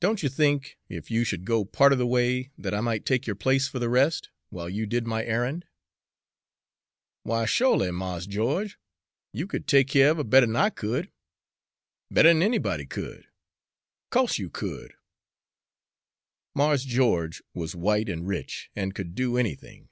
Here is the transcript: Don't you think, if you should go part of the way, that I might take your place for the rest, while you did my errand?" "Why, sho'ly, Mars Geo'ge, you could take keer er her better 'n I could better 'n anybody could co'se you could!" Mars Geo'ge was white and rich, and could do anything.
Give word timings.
Don't 0.00 0.22
you 0.22 0.30
think, 0.30 0.78
if 0.88 1.10
you 1.10 1.22
should 1.22 1.44
go 1.44 1.66
part 1.66 1.92
of 1.92 1.98
the 1.98 2.06
way, 2.06 2.50
that 2.56 2.72
I 2.72 2.80
might 2.80 3.04
take 3.04 3.26
your 3.26 3.36
place 3.36 3.68
for 3.68 3.78
the 3.78 3.90
rest, 3.90 4.30
while 4.48 4.70
you 4.70 4.86
did 4.86 5.06
my 5.06 5.22
errand?" 5.22 5.66
"Why, 7.24 7.44
sho'ly, 7.44 7.90
Mars 7.90 8.26
Geo'ge, 8.26 8.76
you 9.34 9.46
could 9.46 9.68
take 9.68 9.88
keer 9.88 10.12
er 10.12 10.14
her 10.14 10.24
better 10.24 10.46
'n 10.46 10.56
I 10.56 10.70
could 10.70 11.12
better 12.10 12.30
'n 12.30 12.40
anybody 12.40 12.86
could 12.86 13.26
co'se 14.08 14.38
you 14.38 14.48
could!" 14.48 14.94
Mars 16.54 16.86
Geo'ge 16.86 17.42
was 17.52 17.76
white 17.76 18.08
and 18.08 18.26
rich, 18.26 18.70
and 18.74 18.94
could 18.94 19.14
do 19.14 19.36
anything. 19.36 19.90